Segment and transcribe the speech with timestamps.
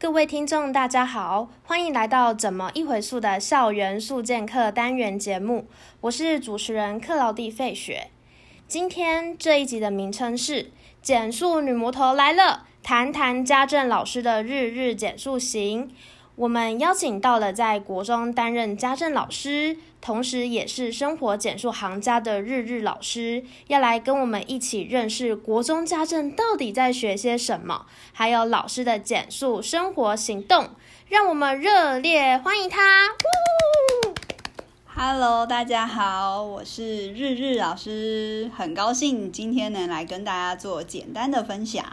[0.00, 5.66] 各位听众，大家好，欢迎来到《怎么一回溯》的校园速建课单元节目，
[6.00, 8.08] 我是主持人克劳蒂费雪。
[8.66, 10.62] 今天这一集的名称是
[11.02, 15.90] 《减速女魔头来了》，谈谈家政老师的日日减速行。
[16.40, 27.84] 我们邀请到了在国中担任家政老师，同时也是生活减速行家的日日老师，要来跟我们一起认识国中家政到底在学些什么，
[28.14, 30.70] 还有老师的减速生活行动。
[31.10, 33.10] 让我们热烈欢迎他
[34.86, 41.84] ！Hello，大家好，我是日日老师，很高兴今天能来跟大家做简单的分享。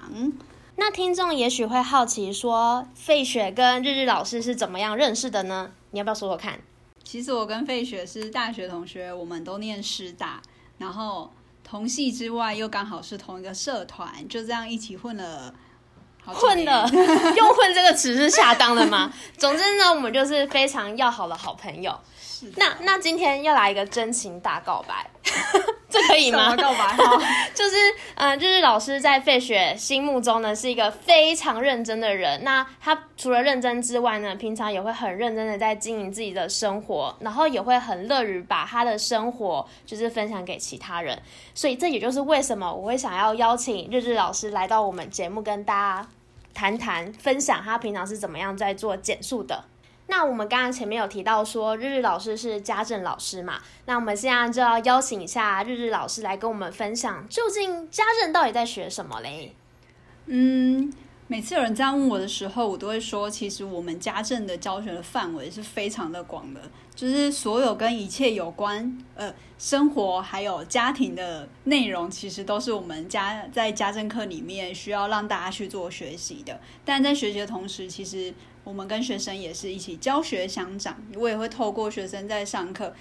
[0.80, 5.72] 那听众也许会好奇，说费雪跟日日老师是怎么样认识的呢？
[5.89, 6.59] 你要不要说说看？
[7.03, 10.39] 其实我跟费雪是大学同学，我们都念师大，
[10.78, 11.31] 然后
[11.64, 15.53] 同系之外又刚好是同一个社团，就这样一起混了。
[16.25, 16.86] 混了，
[17.38, 19.14] 用“混”这个词是恰当的吗？
[19.38, 21.97] 总之呢，我们就是非常要好的好朋友。
[22.55, 25.09] 那那今天要来一个真情大告白，
[25.89, 26.55] 这可以吗？
[26.55, 26.97] 告白
[27.55, 27.75] 就是
[28.16, 32.44] 嗯，就是老师在费雪心目中呢是一个非常认真的人。
[32.44, 41.19] 那他除了认真之外呢，平常也会很认真的在经营自己的生活，然后也会很乐于把他的生活就是分享给其他人。
[41.53, 46.07] 所以这也就是为什么我会想要邀请日日老师来到我们节目，跟大家
[46.53, 49.63] 谈谈分享他平常是怎么样在做减速的。
[50.08, 53.59] 那我们刚刚前面有提到说，日日老师是家政老师嘛？
[53.86, 59.53] 那我们现在就要邀请一下日日老师来跟我们分享，究竟家政到底在学什么嘞？
[60.28, 60.91] 嗯，
[61.28, 66.61] 每次有人这样问我的时候，我都会说，其实我们家政的教学的范围是非常的广的，
[66.98, 76.59] 就是所有跟一切有关呃生活还有家庭的内容，其实都是我们家在家政课里面需要让大家去做学习的。
[76.84, 82.91] 但在学习的同时，其实我们跟学生也是一起教学相长，我也会透过学生在上课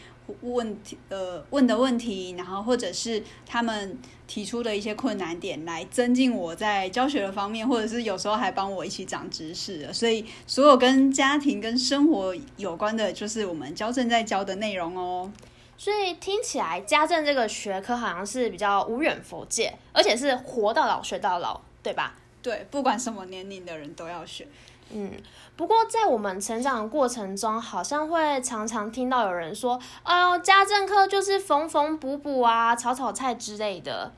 [0.43, 3.97] 问题呃问的问题，然后或者是他们
[4.27, 9.93] 提出的一些困难点，来增进我在教学的方面，或者是有时候还帮我一起长知识。
[9.93, 15.33] 所以所有跟家庭跟生活有关的，就是我们教正在教的内容哦。
[15.79, 22.15] 所以听起来家政这个学科好像是比较无远佛界，而且是活到老学到老，对吧？
[22.43, 24.47] 对，不管什么年龄的人都要学。
[24.91, 25.11] 嗯，
[25.57, 34.13] 不过在我们成长的过程中，好像会常常听到有人说：“哎呦，家政课就是缝缝补补啊，炒炒菜之类的。”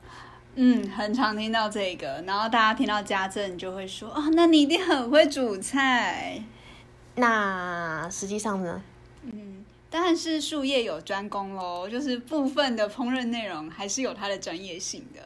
[0.55, 6.41] 嗯，很常听到这个，然后大家听到家政就会说：“哦，那你一定很会煮菜。”
[7.15, 8.81] 那实际上呢？
[9.23, 9.58] 嗯，
[9.89, 15.21] 但是术业有专攻喽，就是部分的烹饪内容还是有它的专业性的。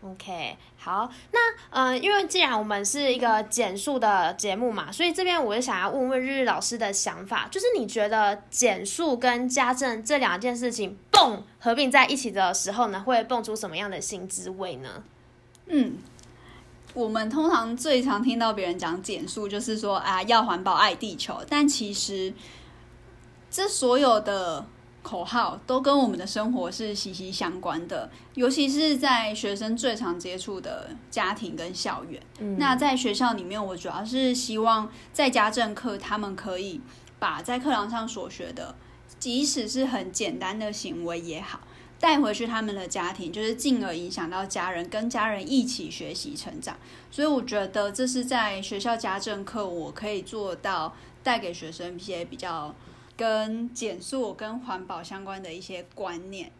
[0.00, 1.38] OK，好，那
[1.70, 15.02] 呃，因为既然我们是一个减速的节目嘛，所以这边我就想要问问日日老师的想法，就是你觉得减速跟家政这两件事情，蹦合并在一起的时候呢，会蹦出什么样的新滋味呢？
[15.66, 15.96] 嗯，
[16.94, 22.32] 我们通常最常听到别人讲减速，就是说啊，要环保、爱地球，但其实
[23.50, 24.66] 这所有的。
[25.00, 32.20] 口号都跟我们的生活是息息相关的，尤其是在学生最常接触的家庭跟校园。
[32.58, 36.82] 那在学校里面，我主要是希望在家政课，他们可以
[37.18, 38.74] 把在课堂上所学的，
[39.18, 41.60] 即使是很简单的行为也好，
[41.98, 46.76] 带回去他们的家庭，就是进而影响到家人，跟家人一起学习成长。
[47.10, 52.74] 所以我觉得这是在学校家政课我可以做到，带给学生一些比较。
[53.18, 56.50] 跟减速、跟环保相关的一些观念。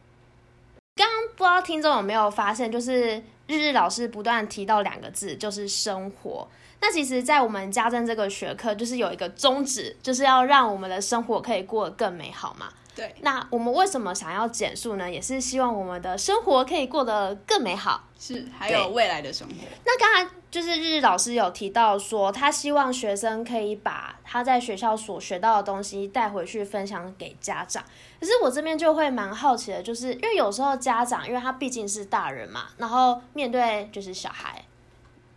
[0.96, 6.48] 刚刚不知道听众有没有发现，就是日日老师不断提到两个字，就是生活。
[6.80, 12.69] 那其实，在我们家政这个学科，就是有一个宗旨，就是要让我们的生活可以过得更美好嘛。
[12.98, 13.14] 对。
[13.20, 15.08] 那我们为什么想要减速呢？
[15.08, 18.02] 也是希望我们的生活可以过得更美好。
[18.18, 19.54] 是，还有未来的生活。
[19.86, 27.84] 那刚才就是日日老师有提到说，他希望学生可以把他在学校所学到的东西带回去分享给家长。
[28.18, 34.64] 可是我这边就会蛮好奇的，就是因为有时候家长，因为他毕竟是大人嘛，然后面对就是小孩，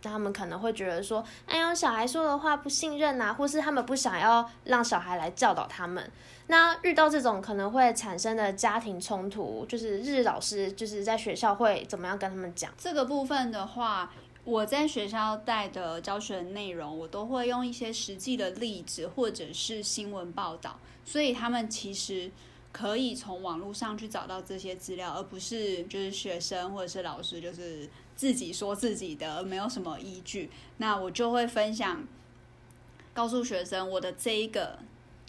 [0.02, 6.10] 那他们可能会觉得说，哎呀，小孩说的话不信任呐，或是他们不想要让小孩来教导他们。
[6.52, 14.12] 那遇到这种可能会产生的家庭冲突，就是日老师就是在学校会怎么样跟他们讲这个部分的话，
[14.44, 22.30] 我在学校带的教学内容，我都会用一些实际的例子或者是新闻报道，所以他们其实
[22.70, 30.50] 可以从网络上去找到这些资料，而不是就是学生或者是老师就是自己说自己的，没有什么依据。
[30.76, 32.06] 那我就会分享。
[33.14, 34.78] 告诉学生我的这一个。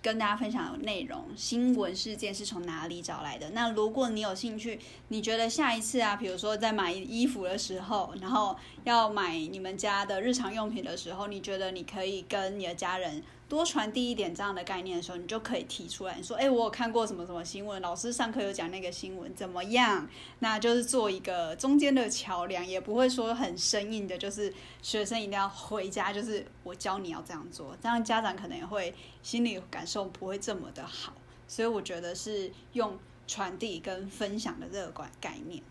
[0.04, 3.50] 跟大家分享内容，新闻事件是从哪里找来的？
[3.52, 4.78] 那如果你有兴趣，
[5.08, 8.54] 你觉得下一次啊，比如说在买衣服的时候，然后
[8.84, 13.24] 要买你们家的日常用品的时候，你觉得你可以跟你的家人。
[13.54, 20.10] 多传递一点这样的概念的时候，你就可以提出来你说：“哎，我有看过什么什么新闻，老师上课有讲那个新闻怎么样？”
[20.40, 24.52] 那就是做一个中间的桥梁，也不会说很生硬的，就是
[24.82, 28.92] 学生一定要回家，就是我教你要这样做，这样家长可能也会
[29.22, 31.14] 心里感受不会这么的好。
[31.48, 32.98] 所以我觉得是用
[33.28, 35.62] 传递跟分享的这个概概念。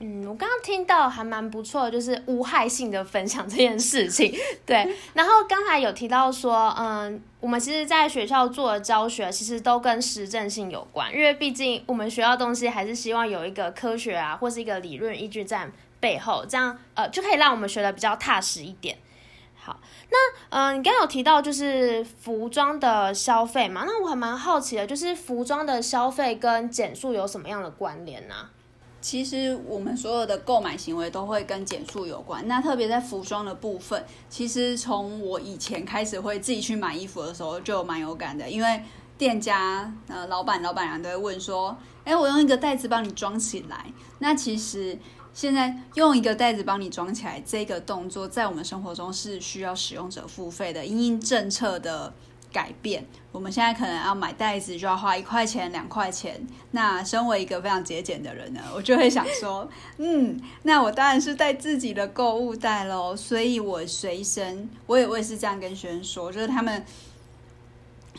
[0.00, 4.32] 嗯，我刚刚听到还蛮不错，就是无害性的分享这件事情。
[4.64, 15.68] 对，然后刚才有提到说，嗯，我们其实在学校做的教学，其实都跟实证性有关，因为毕竟我们学校东西还是希望有一个科学啊，或是一个理论依据在
[15.98, 18.96] 背后，这样呃就可以让我们学的比较踏实一点。
[19.56, 19.80] 好，
[20.10, 20.16] 那
[20.50, 28.50] 嗯，你刚刚有提到就是服装的消费嘛，那我还蛮好奇的，就是服装的消费跟减速有什么样的关联呢？
[29.00, 32.46] 其实我们所有的购买行为都会跟减速有关。
[32.48, 38.50] 那特别在服装的部分，其实从我以前开始会自己去买衣服的时候，就蛮有感的。
[38.50, 38.82] 因为
[39.16, 43.86] 店家、呃，老板、老板娘都会问说：“哎，我用一个袋子帮你装起来。”
[44.18, 44.98] 那其实
[45.32, 52.12] 现在用一个袋子帮你装起来这个动作，在我们生活中是需要使用者付费的，因应政策的。
[52.52, 56.40] 改变，我们现在可能要买袋子就要花一块钱、两块钱。
[56.70, 59.68] 那身为一个非常节俭的人呢，我就会想说，
[59.98, 63.14] 嗯，那我当然是带自己的购物袋喽。
[63.14, 66.84] 所以我随身，我也我也是这样跟学生说，就是他们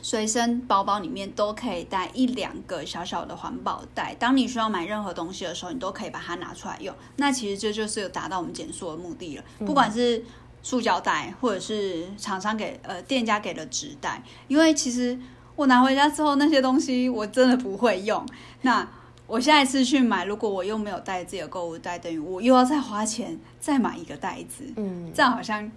[0.01, 4.15] 随身包包里面都可以带一两个小小的环保袋。
[4.19, 6.95] 当你需要买任何东西的时候，你都可以把它拿出来用。
[7.17, 10.23] 那其实这就是有达到我们减速的目的了，不管是。
[10.61, 15.17] 塑胶袋，或者是厂商给呃店家给的纸袋，因为其实
[15.55, 18.25] 我拿回家之后那些东西我真的不会用。
[18.61, 18.87] 那
[19.27, 24.63] 我下一次去买，如果我又没有带自己的购物袋，等于我又要再花钱再买一个袋子。
[24.75, 25.71] 嗯，这样好像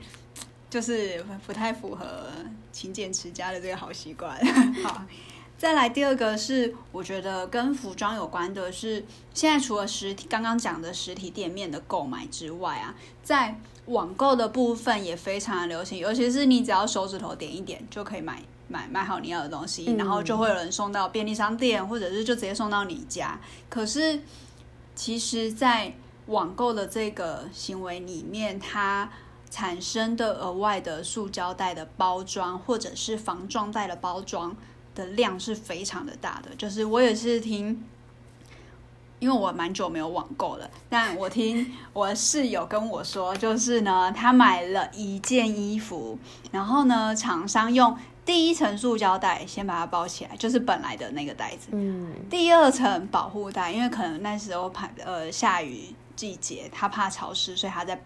[0.70, 2.06] 就是不太符合
[2.72, 4.34] 勤俭持家的这个好习惯。
[4.82, 5.02] 好，
[5.62, 12.92] 再来第二个是我觉得跟服装有关的是，现在除了实体刚刚讲的实体店面的购买之外啊，
[13.22, 13.56] 在
[13.86, 23.38] 网购的部分也非常的流行，尤其是你只要手指头点一点就可以买买买好你要的东西，然后就会有人送到便利商店，或者是就直接送到你家。
[23.68, 24.20] 可是，
[24.96, 25.94] 其实，在
[26.26, 29.08] 网购的这个行为里面，它
[29.48, 34.56] 产生的额外的塑胶袋的包装，或者是防撞袋的包装
[34.94, 36.54] 的量是非常的大的。
[36.56, 37.84] 就是我也是听。
[39.18, 46.18] 因为我蛮久没有网购了，但我听我室友跟我说，就是呢，他买了一件衣服，
[46.50, 58.02] 然后呢，厂商用第一层塑胶袋先把它包起来，就是本来的那个袋子，嗯，第二层保护袋，因为可能那时候怕呃下雨季节，他怕潮湿，所以他在。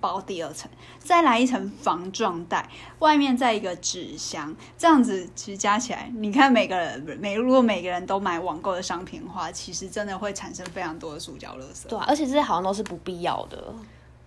[0.00, 2.68] 包第二层，再来一层防撞袋，
[3.00, 11.88] 外面再一个纸箱，这样子其实加起来，你看每个人每如果每个人都买网购的商品的话，其实真的会产生非常多的塑胶垃圾。
[11.88, 13.74] 对，而且这些好像都是不必要的。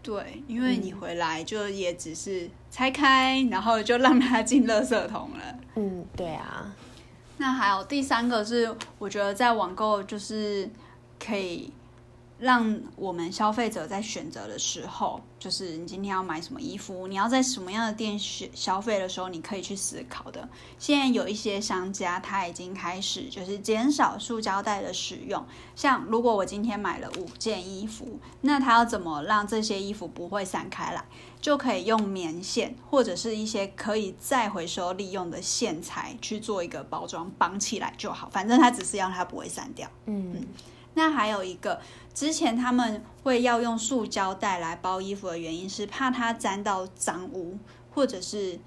[0.04, 5.56] 对，因为你回来就也只是拆开，然后就让它进垃圾桶了。
[5.76, 6.74] 嗯，对啊。
[7.38, 10.70] 那还有第三个是，我觉得在网购就是
[11.20, 11.72] 可以。
[12.42, 20.50] 让我们消费者在选择的时候，就是你今天要买什么衣服，你要在什么样的店消消费的时候，你可以去思考的。
[20.80, 25.46] 现在有一些商家他已经开始就是减少塑胶袋的使用。
[25.76, 31.06] 像如果我今天买了五件衣服，那他要怎么让这些衣服不会散开来？
[31.40, 38.28] 就可以用棉线或者是一些可以再回收利用的线材去做一个包装，绑起来就好。
[38.32, 39.88] 反正它只是要它不会散掉。
[40.08, 40.44] 嗯。
[40.94, 41.80] 那还有一个，
[42.14, 47.58] 之前他们会要用塑胶袋来包衣服的原因是怕它沾到脏污，
[47.94, 48.60] 或者是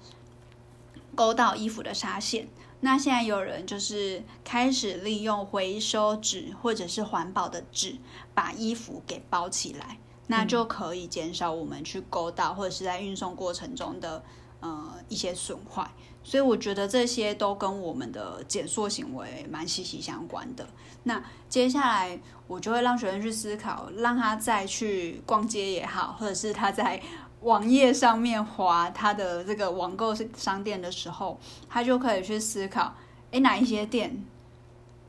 [1.13, 2.47] 勾到衣服的纱线。
[2.81, 7.97] 那现在有人就是开始利用回收纸或者是环保的纸，
[8.33, 14.23] 把衣服给包起来，那就可以减少我们去勾到或者是在运送过程中的
[14.65, 15.89] 呃一些损坏。
[16.23, 20.67] 所以我觉得这些都跟我们的减塑行为蛮息息相关的。
[21.03, 26.99] 那接下来我就会让学生去思考，让他再去逛街也好，或者是他在
[27.41, 32.95] 网页上面划他的这个网购商店的时候，他就可以去思考：
[33.29, 34.25] 诶，哪一些店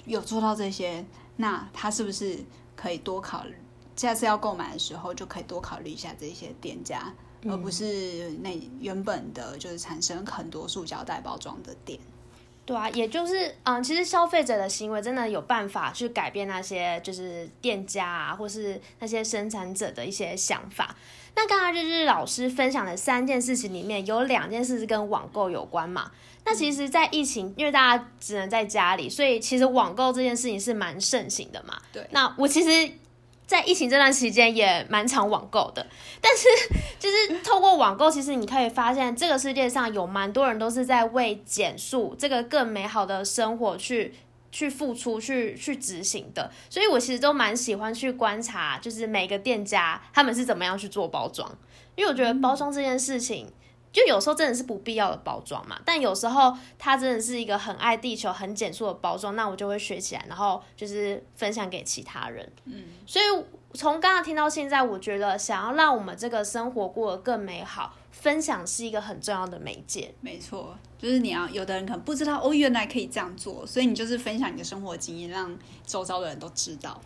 [0.05, 1.07] 有做到这些？
[1.37, 2.45] 那他是不是
[2.75, 3.57] 可以多考虑？
[3.97, 7.15] 下次要购买的时候就可以多考虑一下这些店家
[7.51, 11.99] 而不是那原本的就是产生很多塑胶袋包装的店。
[12.65, 20.97] 对啊，也就是嗯，其实消费者的行为真的有办法去改变那些就是店家啊，或是那些生产者的一些想法。
[21.37, 26.11] 那刚刚日日老师分享的三件事情里面，有两件事是跟网购有关嘛？
[26.45, 31.81] 那其实，在疫情，因为大家只能在家里，所以其实网购这件事情是蛮盛行的嘛。
[31.93, 32.05] 对。
[32.11, 32.93] 那我其实。
[33.47, 35.87] 在疫情这段期间也蛮常网购的，
[36.21, 36.49] 但是
[36.99, 44.15] 就是透过网购，其实你可以发现这个世界上有蛮多人都是在为减速这个更美好的生活去
[44.51, 46.51] 去付出、去去执行的。
[46.69, 51.49] 所以我其实都蛮喜欢去观察，就是每个店家他们是怎么样去做包装，
[51.95, 53.47] 因为我觉得包装这件事情。
[53.97, 62.47] 就有时候真的是不必要的包装嘛，但有时候它真的是一个很爱地球、很简素的包装，那我就会学起来，然后就是分享给其他人。
[62.67, 63.25] 嗯，所以
[63.73, 70.15] 从刚刚听到现在，我觉得想要让我们这个生活过得更美好，分享是一个很重要的媒介。
[70.21, 77.01] 没错，就是你要有的人可能不知道哦，原来可以这样做，所以你就是分享你的生活经验，让周遭的人都知道。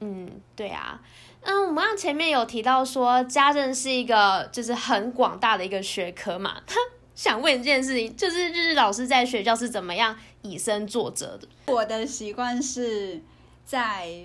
[0.00, 1.00] 嗯，对啊。
[1.42, 6.60] 嗯，我们刚前面有提到说家政是一个就是很广大的一个学科嘛。
[6.66, 6.74] 他
[7.14, 11.48] 想问一件事情，就是日日老师在学校是怎么样以身作则的？
[11.66, 13.22] 我的习惯是
[13.64, 14.24] 在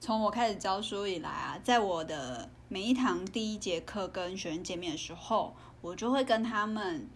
[0.00, 7.08] 从我开始教书以来啊，在我的每一堂第一节课跟学生见面的时候，我就会跟他们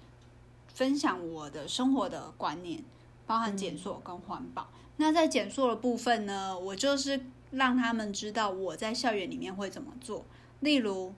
[0.73, 2.83] 分享我的生活的观念，
[3.27, 4.69] 包含减塑跟环保。
[4.97, 7.21] 那在减塑的部分呢，我就是。
[7.51, 10.25] 让他们知道我在校园里面会怎么做，
[10.61, 11.13] 例如，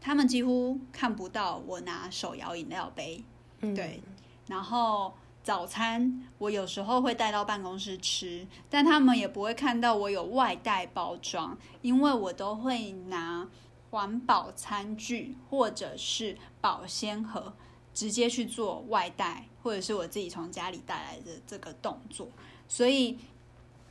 [0.00, 3.24] 他们几乎看不到我拿手摇饮料杯，
[3.60, 4.02] 嗯对。
[4.48, 13.48] 然后早餐我有时候会带到办公室吃，但他们也不会看到我有外带包装，因为我都会拿
[13.90, 17.54] 环保餐具或者是保鲜盒
[17.94, 22.28] 直接去做外带，或者是我自己从家里带来的这个动作，
[22.68, 23.18] 所以。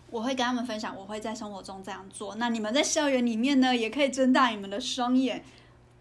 [0.09, 2.35] 我会跟他们分享，我会在生活中这样做。
[2.35, 5.43] 那你们在校园里面呢，也可以睁大你们的双眼，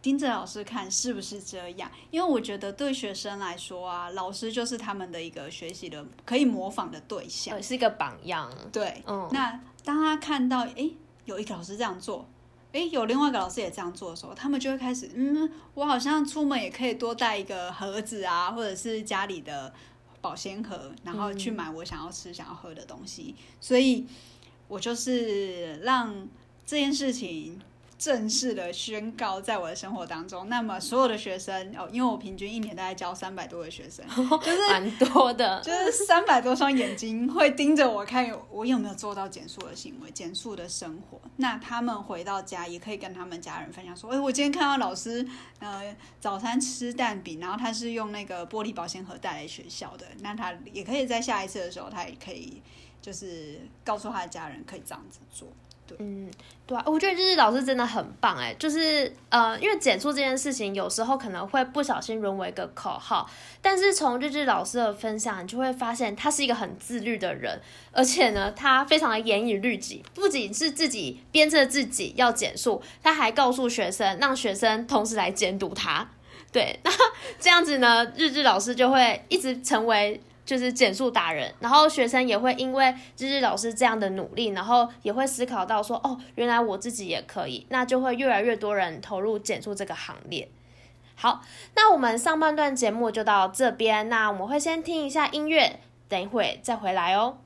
[0.00, 1.90] 盯着老师看是不是这样。
[2.12, 8.48] 因为我觉得对学生来说啊，老师就是他们的一个学习的可以模仿的对象，是一个榜样。
[8.70, 9.28] 对，嗯。
[9.32, 10.94] 那当他看到，诶，
[11.24, 12.28] 有一个老师这样做，
[12.70, 19.74] 诶，有另外一个老师也这样做的时候，他们就会开始，嗯，我好像出门也可以多带一个盒子啊，或者是家里的。
[20.26, 24.04] 保鲜盒，然后去买我想要吃、想要喝的东西，所以
[24.66, 26.28] 我就是让
[26.66, 27.60] 这件事情。
[27.98, 30.48] 正式的宣告在我的生活当中。
[30.48, 34.04] 那么所有的学生哦，因为我平均一年大概教三百多个学生，
[34.40, 41.20] 就是蛮多的，就是三百多双眼睛会盯着我看，我有没有做到减速的行为、减速的生活。
[41.36, 45.26] 那他们回到家也可以跟他们家人分享说：“哎，我今天看到老师，
[45.58, 50.06] 呃，早餐吃蛋饼，然后他是用那个玻璃保鲜盒带来学校的。
[50.20, 52.62] 那他也可以在下一次的时候，他也可以
[53.00, 55.48] 就是告诉他的家人可以这样子做。”
[55.98, 56.30] 嗯，
[56.66, 63.28] 对啊，我觉得日日老师真的很棒哎，就是呃，因为减速这件事情有时候可能会不小心沦为一个口号，
[63.62, 67.60] 但是从日日老师的分享，你就会发现他是一个很自律的人，
[67.92, 76.08] 而且呢，他非常的严以律己，不仅是自己鞭策自己要减速，他还告诉学生，让学生同时来监督他。
[76.52, 76.90] 对，那
[77.38, 80.20] 这样子呢，日志老师就会一直成为。
[80.46, 90.48] 就是减速达人，然后学生也会因为日日老师这样的努力，然后也会思考到说，哦，原来我自己也可以，那就会越来越多人投入减速这个行列。
[91.16, 91.42] 好，
[91.74, 97.38] 那我们上半段节目就到这边，那我们会先听一下音乐，等一会再回来哦。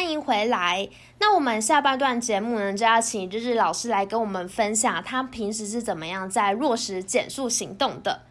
[0.00, 0.88] 欢迎回来。
[1.18, 8.22] 那我们下半段节目呢，就要请日日老师来跟我们分享他平时是怎么样在落实减速行动的。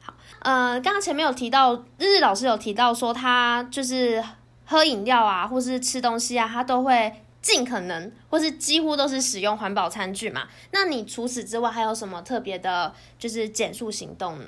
[0.00, 4.20] 好，呃，刚刚前面有提到，日日老师有提到说，他就是
[4.64, 10.48] 喝饮料啊，或是吃东西啊，他都会尽可能或是几乎都是使用环保餐具嘛。
[10.72, 14.40] 那你除此之外还有什么特别的，就是减速行动？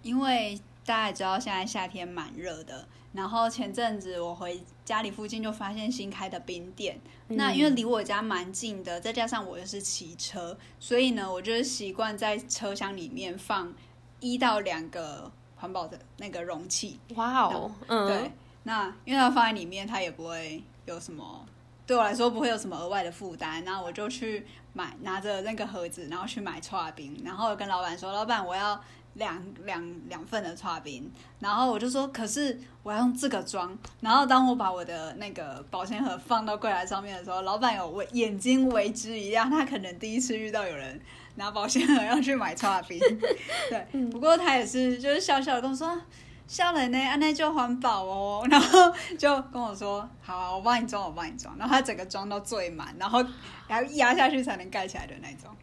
[0.00, 2.86] 因为大家也知道，现在夏天蛮热的。
[3.14, 13.72] 然后前阵子我回家里附近就发现新开的冰店，那因为离我家蛮近的，再加上我又是骑车，所以呢，我就是习惯在车厢里面放
[14.18, 16.98] 一到两个环保的那个容器。
[17.14, 18.32] 哇哦，嗯，对，
[18.64, 21.46] 那因为它放在里面，它也不会有什么，
[21.86, 23.62] 对我来说不会有什么额外的负担。
[23.62, 28.78] 然后我就去买，拿着那个盒子，然后去买串冰，然后跟老板说：“老板，我要。”
[29.14, 33.76] 两两两份的刨冰，然后我就说，可是我要用这个装。
[34.00, 41.00] 然后当我把我的那个保鲜盒放到柜台上面的时候，老板有为眼睛为之一亮，他可能第一次遇到有人
[41.36, 42.98] 拿保鲜盒要去买刨冰。
[43.70, 46.00] 对，不过他也是就是笑笑的跟我说，
[46.48, 48.44] 笑人呢，安那就环保哦。
[48.50, 51.56] 然后就跟我说，好，我帮你装，我帮你装。
[51.56, 53.24] 然后他整个装到最满，然后
[53.68, 55.54] 还要压下去才能盖起来的那种。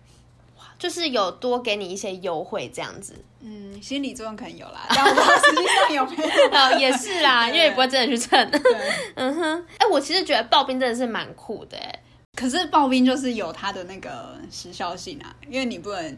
[0.82, 6.24] 就是有多给你一些优惠这样子，嗯，心理作用可能有啦，但我不知道实际上有没有。
[6.50, 8.50] 哦，也是啦，因为不会真的去蹭。
[8.50, 8.60] 对，
[9.14, 12.04] 嗯哼，哎，我其实觉得刨冰真的是蛮酷的，哎，
[12.36, 16.18] 可是刨冰就是有它的那个时效性啊，因为你不能，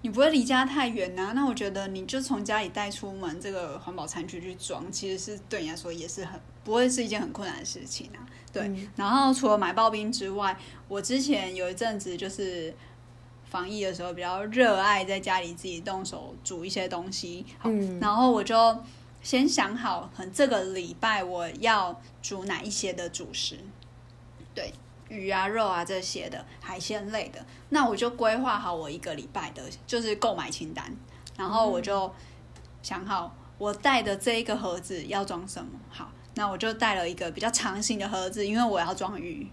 [0.00, 1.32] 你不会离家太远呐。
[1.34, 8.24] 那我觉得你就从家里带出门这个环保餐具去装，其实是对你来说也是很不会是一件很困难的事情啊。
[8.50, 10.56] 对，然后除了买刨冰之外，
[10.88, 12.74] 我之前有一阵子就是。
[13.50, 18.78] 防疫的时候比较热爱在家里自己动手煮一些东西，嗯，然后我就
[19.22, 23.58] 先想好，很这个礼拜我要煮哪一些的主食，
[24.54, 24.72] 对，
[25.08, 30.94] 鱼啊、肉啊这些的海鲜类的，那我就规划好我一个礼拜的就是购买清单，
[31.36, 32.12] 然后我就
[32.82, 39.48] 想好我带的这一个盒子要装什么，好，那我就带了一个比较长形的盒子，因为我要装鱼。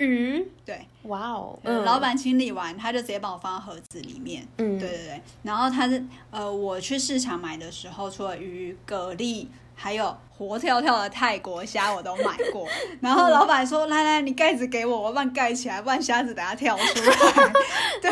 [0.00, 4.46] 鱼，对，哇哦，老板清理完，他就直接把我放到盒子里面。
[4.56, 5.20] 嗯，对对对。
[5.42, 12.66] 然后他是，呃，我去市场买的时候，除了鱼、蛤蜊，还有活跳跳的泰国虾，我都买过。
[13.02, 17.52] 然后老板说：“来来，你盖子给我，我帮你盖起来，不然虾子等下跳出来。”
[18.00, 18.10] 对，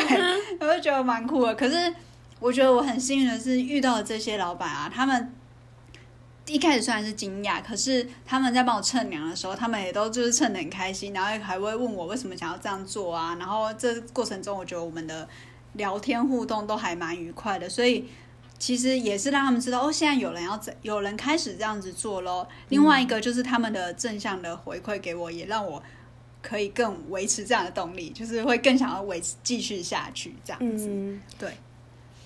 [0.61, 1.55] 我就觉得蛮酷的。
[1.55, 1.95] 可是
[2.39, 5.33] 我觉得我很幸运的是遇到了这些老板啊，他们。
[6.49, 13.37] 一开始虽然是惊讶，可是他们在帮我称量的时候，他们也都就是称的很开心，然后还会问我为什么想要这样做啊。
[13.39, 15.29] 然后这过程中，我觉得我们的
[15.75, 18.09] 聊天互动都还蛮愉快的，所以
[18.59, 22.49] 其实也是让他们知道哦，现在有人要怎，有人开始这样子做咯。
[22.71, 25.83] 另外一个就是他们的正向的回馈给我，也让我
[26.41, 30.89] 可以更维持这样的动力，就是会更想要维持继续下去这样子。
[31.39, 31.53] 对，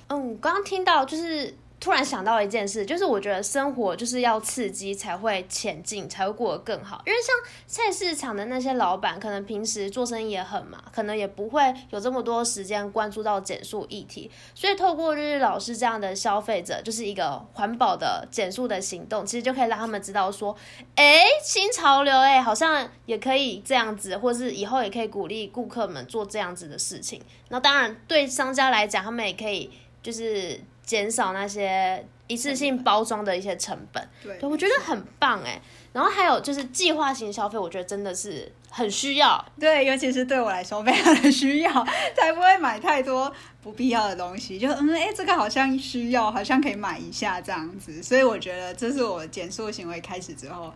[0.06, 1.54] 嗯，我刚刚听到就是。
[1.82, 7.02] 突然想到一件事，就是我觉得生活就是要刺激才会前进，才会过得更好。
[7.04, 7.34] 因为像
[7.66, 14.30] 菜市场的那些老板，可能平时做生意也很忙，可能也不会有这么多时间关注到减速议题。
[14.54, 20.56] 所以透过日日老师这样的消费者，就是一个环保的减速的行动，其实就可以让他们知道说，
[20.94, 27.20] 哎，新潮流，哎，好像也可以这样子，或是以后也可以鼓励顾客们做这样子的事情。
[27.48, 29.68] 那当然，对商家来讲，他们也可以
[30.00, 30.60] 就是。
[30.84, 35.60] 减少那些一次性包装的一些成本，对，我觉得很棒哎。
[35.92, 41.70] 然后还有就是计划型消费，我觉得真的是很需要，对，尤其是对我来说非常的需要，
[42.16, 43.30] 才不会买太多
[43.62, 44.58] 不必要的东西。
[44.58, 48.02] 就嗯，哎，这个好像需要，好像可以买一下这样子。
[48.02, 50.72] 所以我觉得这是我减速行为开始之后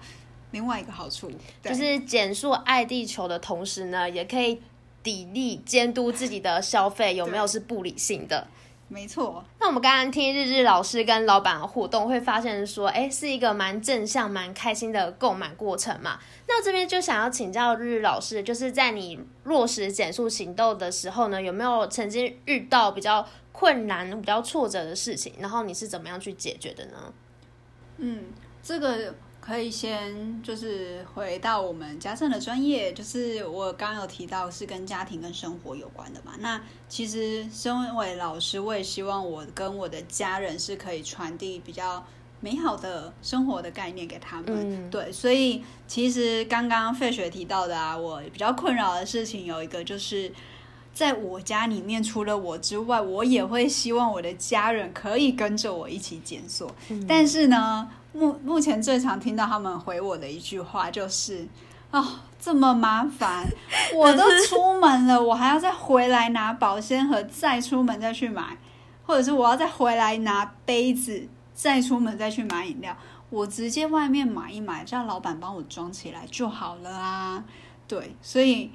[0.51, 4.61] 另外一个好处，就是减速爱地球的同时呢，也可以
[5.03, 8.47] 砥砺监督自己的消费有没有是不理性的。
[8.89, 16.21] 没错，那我们刚刚听日日老师跟老板的互动，会发现说，哎，是一个蛮正向、蛮开心的购买过程嘛。
[16.47, 25.35] 那这边就想要请教日日老师，就是在你落实减速行动的时候呢，有没有曾经遇到比较困难、比较挫折的事情？
[25.41, 27.13] 然后你是怎么样去解决的呢？
[27.99, 28.25] 嗯，
[28.63, 29.15] 这个。
[29.47, 36.33] 可以先就是回到我们家政的专业，就是我刚刚有提到是跟家庭跟生活有关的嘛。
[36.41, 42.05] 那其实身为老师，我也希望我跟我的家人是可以传递比较
[42.41, 44.91] 美好的生活的概念给他们。
[44.91, 50.29] 对，所以其实刚刚费雪提到的啊，我比较困扰的事情有一个，就是
[50.97, 56.75] 在我家里面除了我之外，我也会希望我的家人可以跟着我一起检索，
[57.07, 57.89] 但是呢。
[58.13, 61.47] 目目前最常听到他们回我的一句话就是：
[61.91, 62.03] 哦，
[62.41, 63.47] 这么麻烦，
[63.95, 68.57] 我都出门了，我还要再回来拿保鲜盒，再出门再去买，
[69.05, 72.97] 或者是我要再回来拿杯子，再出门再去买饮料，
[73.29, 77.45] 我直接外面买一买，叫老板帮我装起来就好了啊。
[77.87, 78.71] 对，所以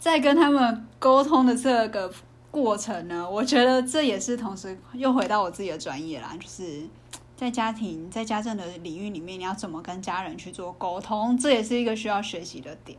[0.00, 2.12] 在跟他们沟通的这个
[2.50, 6.88] 过程呢，我觉得这也是同时又回到我自己的专业啦，就是。
[7.36, 11.34] 在家庭在家政的领域里面，你要怎么跟家人去做沟通？
[11.38, 12.98] 这也是一个需要学习的点。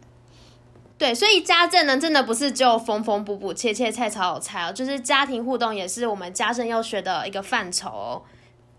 [0.98, 8.24] 对，所以家政呢，真的不是只有缝缝补补、切切菜炒炒菜哦，就是家庭互动也是我们家政要学的一个范畴。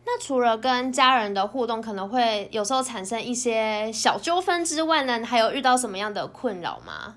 [0.04, 7.14] 那除了跟家人的互动可能会有时候产生一些小纠纷之外呢，还有遇到什么样的困扰吗？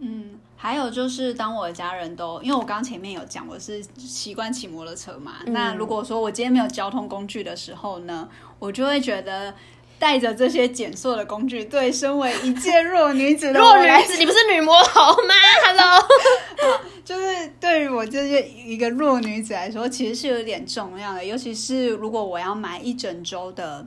[0.00, 0.38] 嗯。
[0.62, 5.36] 还有就是，当我的家人都，因为我刚刚前面有讲，我是习惯骑摩托车嘛。
[5.46, 9.54] 嗯那如果说我今天没有交通工具的时候呢，我就会觉得
[9.98, 15.34] 带着这些减塑的工具，对身为一介弱女子的弱女子，你不是女魔头吗？
[15.64, 23.86] Hello， 就是对于我这些一个弱女子来说，其实是有点重要的，尤其是如果我要买一整周的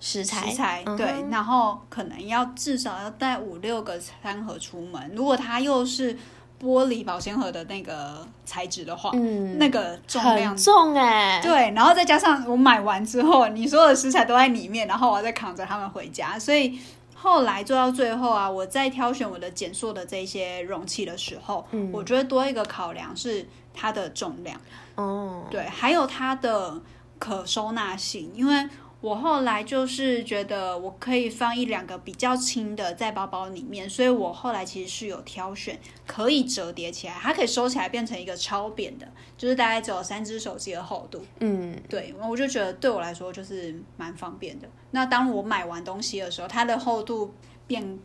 [0.00, 5.12] 食材，食材，嗯对，然后可能要至少要带五六个餐盒出门。
[5.14, 6.16] 如果它又是
[6.60, 16.78] 玻璃保鲜盒的那个材质的话，嗯，那个重量重哎、对，然后再加上我买完之后，你所有的食材都在里面，然后我要再扛着他们回家，所以
[17.14, 24.60] 后来做到最后啊，我在挑选我的减塑的这些容器的时候，嗯我觉得多一个考量是它的重量。
[24.94, 26.80] 哦，对，还有它的
[27.18, 28.68] 可收纳性，因为
[29.00, 39.06] 我后来就是觉得我可以放一两个比较轻的在包包里面，所以我后来其实是有挑选可以折叠起来，它可以收起来变成一个超扁的，
[39.36, 41.24] 就是大概只有三只手机的厚度。
[41.38, 44.68] 嗯，对，我就觉得对我来说就是蛮方便的。
[44.90, 47.32] 那当我买完东西的时候，它的厚度
[47.68, 47.98] 变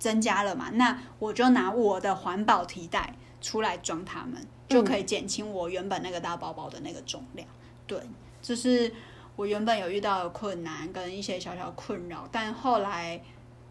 [0.00, 7.46] 增加了嘛，那我就拿我的环保提袋出来装它们，就可以减轻我原本那个大包包的那个重量。
[7.86, 8.00] 对，
[8.42, 8.92] 就是
[9.36, 13.20] 我原本有遇到的困难跟一些小小困扰，但后来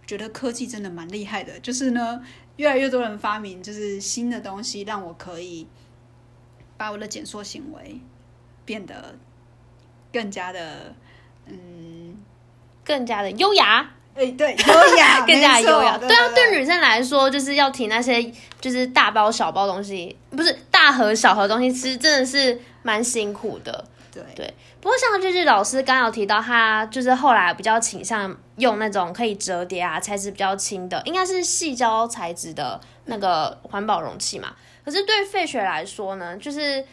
[0.06, 2.22] 觉得科技真的蛮厉害的，就是呢，
[2.58, 5.66] 越来越多人发明就是新的东西，让我可以
[6.76, 8.02] 把我的减缩行为
[8.66, 9.16] 变得
[10.12, 10.94] 更加的，
[11.46, 12.18] 嗯，
[12.84, 15.98] 更加的优雅，哎、对， 优雅，更加优雅。
[15.98, 18.22] 对啊，对对女生来说，就是要提那些
[18.60, 23.88] 就是大包小包东西，不是大盒小盒东西吃，真的是蛮辛苦的。
[24.14, 34.56] 对对不过像就是老师刚刚有提到，他就是后来比较倾向用那种可以折叠啊，材质比较轻的，应该是细胶材质的那个环保容器嘛。
[34.86, 36.86] 可是对费雪来说呢，就是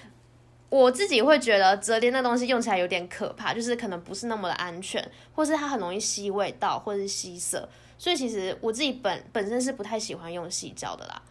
[0.68, 5.04] 我自己会觉得折叠那东西用起来有点可怕，就是可能不是那么的安全，
[5.34, 11.22] 或是它很容易吸味道或是吸色，所以其实我自己本本身是不太喜欢用细胶的啦。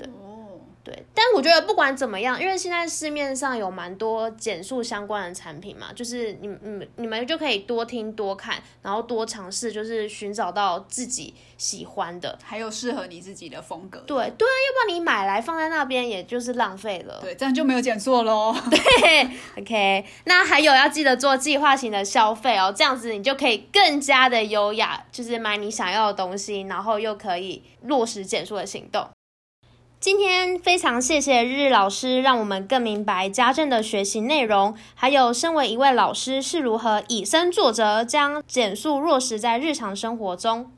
[0.00, 0.47] 哦，
[0.88, 12.38] 对，但我觉得不管怎么样，因为现在市面上有蛮多减速相关的产品嘛，就是你你们你们就可以多听多看，然后多尝试，就是寻找到自己喜欢的。
[12.42, 17.18] 还有适合你自己的风格，对对啊，要不然你买来放在那边，也就是浪费了。
[17.20, 18.56] 对，这样就没有减速喽。
[18.70, 29.06] 对 OK，那还有要记得做计划型的消费哦，这样子你就可以更加的优雅，就是买你想要的东西，然后又可以落实减速的行动。
[30.00, 40.70] 今天非常谢谢日日老师，让我们更明白家政的学习内容，还有身为一位老师是如何以身作则，将减速落实在日常生活中。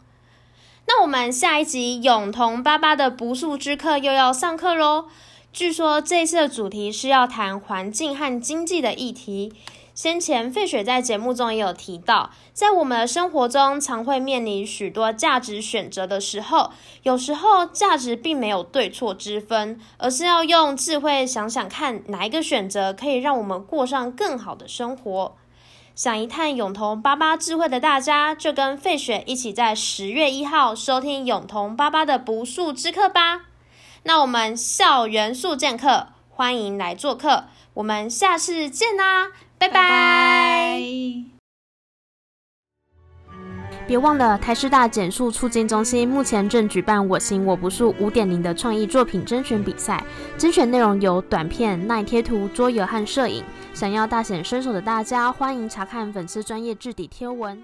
[0.87, 5.05] 那我们下一集永同爸爸的不速之客又要上课喽。
[5.53, 9.53] 据说这次的主题是要谈环境和经济的议题。
[10.01, 16.71] 先前费雪在节目中也有提到，在我们的生活中常会面临许多价值选择的时候，
[17.03, 25.37] 有时候价值并没有对错之分，而是要用智慧想想看哪一个选择可以让我们过上更好的生活。
[25.95, 33.43] 想一探永同爸爸智慧的大家，就跟费雪一起在十月一号收听永同爸爸的不速之客吧。
[34.05, 40.81] 那我们校园速见课，欢迎来做客，我们下次见啦，拜拜。
[43.87, 50.03] 别忘了，台师大简述促进中心目前正举办“我行我不素五点零”的创意作品甄选比赛，
[50.39, 53.45] 甄选内容有短片、耐贴图、桌游和摄影。
[53.75, 57.63] 想要大显身手的大家，欢迎查看粉丝专业置底贴文。